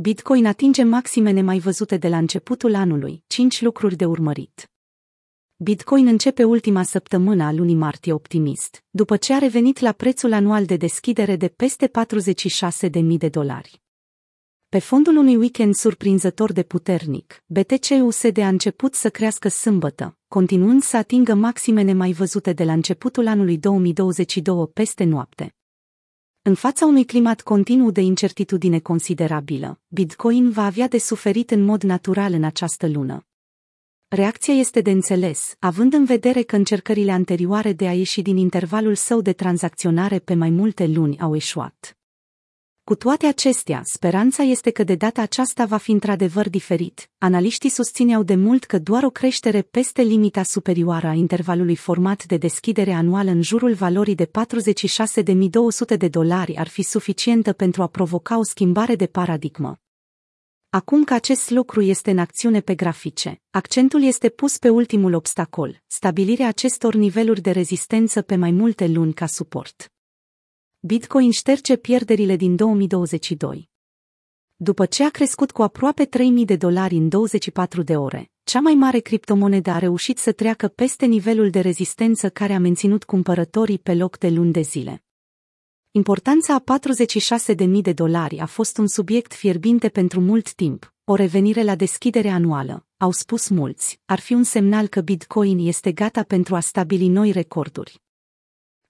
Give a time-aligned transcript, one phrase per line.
[0.00, 4.70] Bitcoin atinge maxime nemai văzute de la începutul anului, 5 lucruri de urmărit.
[5.56, 10.64] Bitcoin începe ultima săptămână a lunii martie optimist, după ce a revenit la prețul anual
[10.64, 11.90] de deschidere de peste
[12.90, 13.82] 46.000 de dolari.
[14.68, 20.96] Pe fondul unui weekend surprinzător de puternic, BTC-USD a început să crească sâmbătă, continuând să
[20.96, 25.57] atingă maxime nemai văzute de la începutul anului 2022 peste noapte.
[26.48, 31.82] În fața unui climat continuu de incertitudine considerabilă, Bitcoin va avea de suferit în mod
[31.82, 33.26] natural în această lună.
[34.08, 38.94] Reacția este de înțeles, având în vedere că încercările anterioare de a ieși din intervalul
[38.94, 41.97] său de tranzacționare pe mai multe luni au eșuat.
[42.88, 47.10] Cu toate acestea, speranța este că de data aceasta va fi într-adevăr diferit.
[47.18, 52.36] Analiștii susțineau de mult că doar o creștere peste limita superioară a intervalului format de
[52.36, 58.38] deschidere anuală în jurul valorii de 46.200 de dolari ar fi suficientă pentru a provoca
[58.38, 59.78] o schimbare de paradigmă.
[60.70, 65.82] Acum că acest lucru este în acțiune pe grafice, accentul este pus pe ultimul obstacol,
[65.86, 69.92] stabilirea acestor niveluri de rezistență pe mai multe luni ca suport.
[70.80, 73.68] Bitcoin șterge pierderile din 2022.
[74.56, 78.74] După ce a crescut cu aproape 3000 de dolari în 24 de ore, cea mai
[78.74, 83.94] mare criptomonedă a reușit să treacă peste nivelul de rezistență care a menținut cumpărătorii pe
[83.94, 85.04] loc de luni de zile.
[85.90, 86.78] Importanța a
[87.56, 92.28] 46.000 de dolari a fost un subiect fierbinte pentru mult timp, o revenire la deschidere
[92.28, 97.08] anuală, au spus mulți, ar fi un semnal că Bitcoin este gata pentru a stabili
[97.08, 98.00] noi recorduri.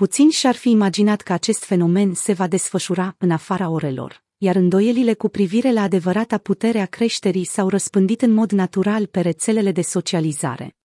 [0.00, 5.14] Puțin și-ar fi imaginat că acest fenomen se va desfășura în afara orelor, iar îndoielile
[5.14, 9.80] cu privire la adevărata putere a creșterii s-au răspândit în mod natural pe rețelele de
[9.82, 10.76] socializare.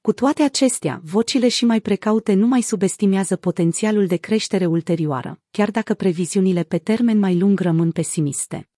[0.00, 5.70] Cu toate acestea, vocile și mai precaute nu mai subestimează potențialul de creștere ulterioară, chiar
[5.70, 8.68] dacă previziunile pe termen mai lung rămân pesimiste.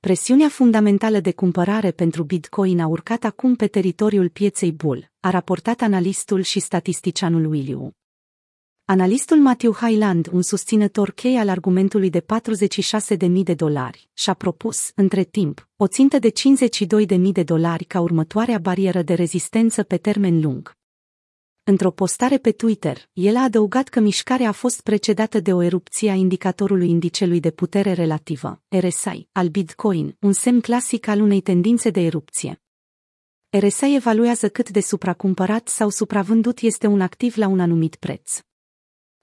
[0.00, 5.80] Presiunea fundamentală de cumpărare pentru Bitcoin a urcat acum pe teritoriul pieței bull, a raportat
[5.80, 7.97] analistul și statisticianul Williu.
[8.90, 15.24] Analistul Matthew Highland, un susținător chei al argumentului de 46.000 de dolari, și-a propus, între
[15.24, 16.32] timp, o țintă de
[17.08, 20.76] 52.000 de dolari ca următoarea barieră de rezistență pe termen lung.
[21.62, 26.10] Într-o postare pe Twitter, el a adăugat că mișcarea a fost precedată de o erupție
[26.10, 31.90] a indicatorului indicelui de putere relativă, RSI, al Bitcoin, un semn clasic al unei tendințe
[31.90, 32.62] de erupție.
[33.58, 38.40] RSI evaluează cât de supracumpărat sau supravândut este un activ la un anumit preț.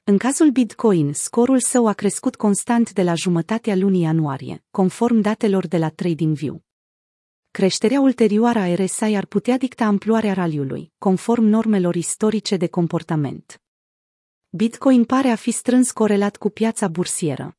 [0.07, 5.67] În cazul Bitcoin, scorul său a crescut constant de la jumătatea lunii ianuarie, conform datelor
[5.67, 6.63] de la TradingView.
[7.51, 13.61] Creșterea ulterioară a RSI ar putea dicta amploarea raliului, conform normelor istorice de comportament.
[14.49, 17.57] Bitcoin pare a fi strâns corelat cu piața bursieră.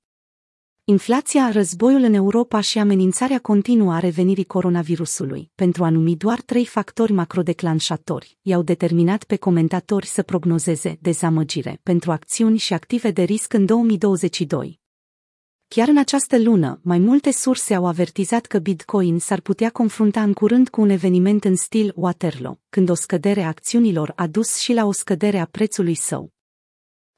[0.89, 6.67] Inflația, războiul în Europa și amenințarea continuă a revenirii coronavirusului, pentru a numi doar trei
[6.67, 13.53] factori macrodeclanșatori, i-au determinat pe comentatori să prognozeze dezamăgire pentru acțiuni și active de risc
[13.53, 14.81] în 2022.
[15.69, 20.33] Chiar în această lună, mai multe surse au avertizat că Bitcoin s-ar putea confrunta în
[20.33, 24.73] curând cu un eveniment în stil Waterloo, când o scădere a acțiunilor a dus și
[24.73, 26.36] la o scădere a prețului său.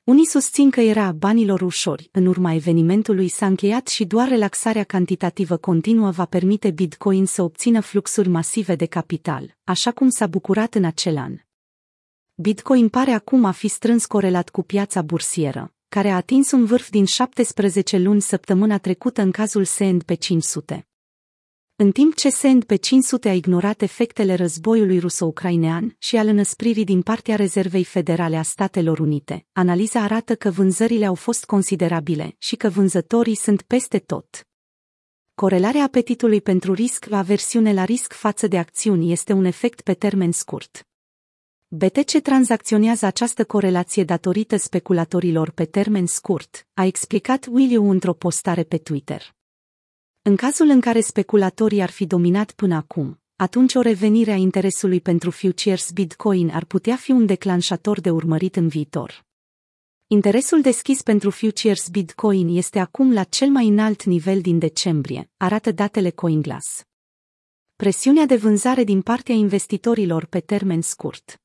[0.09, 5.57] Unii susțin că era banilor ușori, în urma evenimentului s-a încheiat și doar relaxarea cantitativă
[5.57, 10.85] continuă va permite Bitcoin să obțină fluxuri masive de capital, așa cum s-a bucurat în
[10.85, 11.35] acel an.
[12.35, 16.91] Bitcoin pare acum a fi strâns corelat cu piața bursieră, care a atins un vârf
[16.91, 20.88] din 17 luni săptămâna trecută în cazul S&P 500.
[21.81, 27.03] În timp ce Send pe 500 a ignorat efectele războiului ruso-ucrainean și al înăspririi din
[27.03, 32.69] partea Rezervei Federale a Statelor Unite, analiza arată că vânzările au fost considerabile și că
[32.69, 34.47] vânzătorii sunt peste tot.
[35.34, 39.94] Corelarea apetitului pentru risc la versiune la risc față de acțiuni este un efect pe
[39.94, 40.88] termen scurt.
[41.69, 48.78] BTC tranzacționează această corelație datorită speculatorilor pe termen scurt, a explicat William într-o postare pe
[48.78, 49.38] Twitter.
[50.28, 55.00] În cazul în care speculatorii ar fi dominat până acum, atunci o revenire a interesului
[55.00, 59.25] pentru futures Bitcoin ar putea fi un declanșator de urmărit în viitor.
[60.06, 65.70] Interesul deschis pentru futures Bitcoin este acum la cel mai înalt nivel din decembrie, arată
[65.70, 66.82] datele CoinGlass.
[67.76, 71.41] Presiunea de vânzare din partea investitorilor pe termen scurt.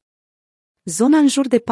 [0.86, 1.64] Zona în jur de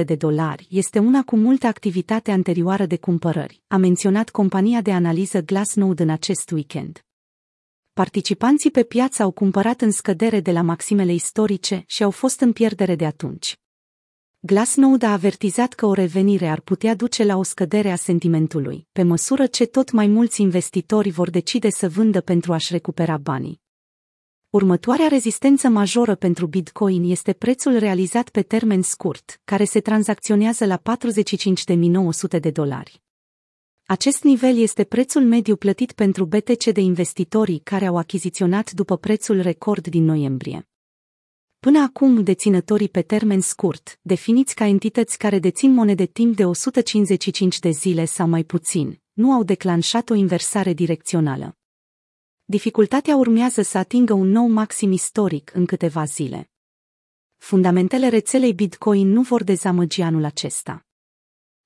[0.00, 4.92] 45.900 de dolari este una cu multă activitate anterioară de cumpărări, a menționat compania de
[4.92, 7.04] analiză Glassnode în acest weekend.
[7.92, 12.52] Participanții pe piață au cumpărat în scădere de la maximele istorice și au fost în
[12.52, 13.58] pierdere de atunci.
[14.40, 19.02] Glassnode a avertizat că o revenire ar putea duce la o scădere a sentimentului, pe
[19.02, 23.63] măsură ce tot mai mulți investitori vor decide să vândă pentru a-și recupera banii.
[24.54, 30.82] Următoarea rezistență majoră pentru Bitcoin este prețul realizat pe termen scurt, care se tranzacționează la
[32.36, 33.02] 45.900 de dolari.
[33.86, 39.40] Acest nivel este prețul mediu plătit pentru BTC de investitorii care au achiziționat după prețul
[39.40, 40.68] record din noiembrie.
[41.60, 47.58] Până acum, deținătorii pe termen scurt, definiți ca entități care dețin monede timp de 155
[47.58, 51.56] de zile sau mai puțin, nu au declanșat o inversare direcțională.
[52.46, 56.50] Dificultatea urmează să atingă un nou maxim istoric în câteva zile.
[57.36, 60.86] Fundamentele rețelei Bitcoin nu vor dezamăgi anul acesta.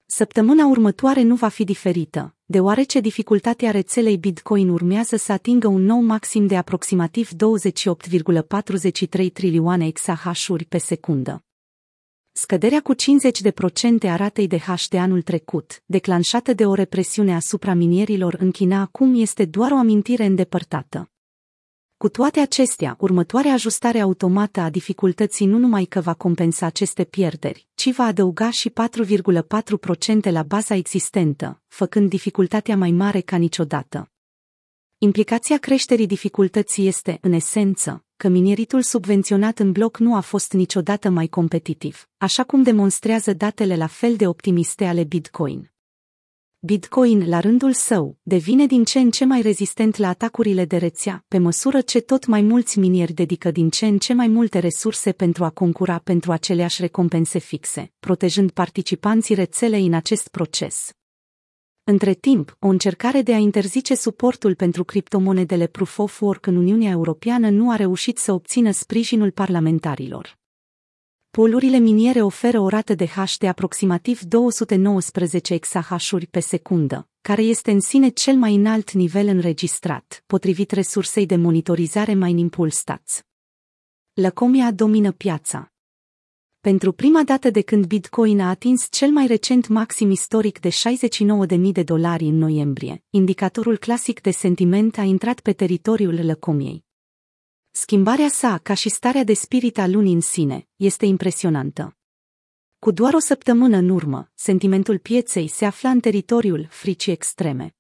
[0.07, 6.01] Săptămâna următoare nu va fi diferită, deoarece dificultatea rețelei Bitcoin urmează să atingă un nou
[6.01, 11.48] maxim de aproximativ 28,43 trilioane exahash-uri pe secundă.
[12.41, 12.97] Scăderea cu 50%
[14.03, 18.81] a ratei de hash de anul trecut, declanșată de o represiune asupra minierilor în China
[18.81, 21.11] acum este doar o amintire îndepărtată.
[21.97, 27.69] Cu toate acestea, următoarea ajustare automată a dificultății nu numai că va compensa aceste pierderi,
[27.75, 34.11] ci va adăuga și 4,4% la baza existentă, făcând dificultatea mai mare ca niciodată.
[35.01, 41.11] Implicația creșterii dificultății este, în esență, că mineritul subvenționat în bloc nu a fost niciodată
[41.11, 45.73] mai competitiv, așa cum demonstrează datele la fel de optimiste ale Bitcoin.
[46.59, 51.25] Bitcoin, la rândul său, devine din ce în ce mai rezistent la atacurile de rețea,
[51.29, 55.13] pe măsură ce tot mai mulți minieri dedică din ce în ce mai multe resurse
[55.13, 60.93] pentru a concura pentru aceleași recompense fixe, protejând participanții rețelei în acest proces.
[61.91, 66.91] Între timp, o încercare de a interzice suportul pentru criptomonedele Proof of Work în Uniunea
[66.91, 70.39] Europeană nu a reușit să obțină sprijinul parlamentarilor.
[71.31, 77.71] Polurile miniere oferă o rată de hash de aproximativ 219 exahash-uri pe secundă, care este
[77.71, 83.23] în sine cel mai înalt nivel înregistrat, potrivit resursei de monitorizare Mining Pool Stats.
[84.13, 85.73] Lăcomia domină piața.
[86.61, 91.73] Pentru prima dată de când Bitcoin a atins cel mai recent maxim istoric de 69.000
[91.73, 96.85] de dolari în noiembrie, indicatorul clasic de sentiment a intrat pe teritoriul lăcomiei.
[97.71, 101.97] Schimbarea sa, ca și starea de spirit a lunii în sine, este impresionantă.
[102.79, 107.78] Cu doar o săptămână în urmă, sentimentul pieței se afla în teritoriul fricii extreme.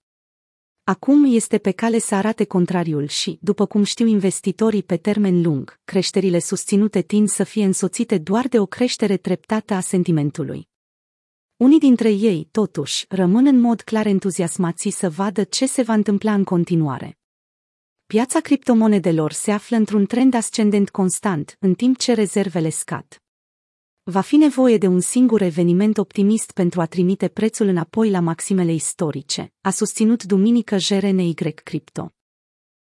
[0.88, 5.80] Acum este pe cale să arate contrariul și, după cum știu investitorii pe termen lung,
[5.84, 10.68] creșterile susținute tind să fie însoțite doar de o creștere treptată a sentimentului.
[11.56, 16.34] Unii dintre ei, totuși, rămân în mod clar entuziasmați să vadă ce se va întâmpla
[16.34, 17.18] în continuare.
[18.06, 23.22] Piața criptomonedelor se află într-un trend ascendent constant, în timp ce rezervele scad.
[24.10, 28.72] Va fi nevoie de un singur eveniment optimist pentru a trimite prețul înapoi la maximele
[28.72, 32.17] istorice, a susținut duminică JRNY Crypto.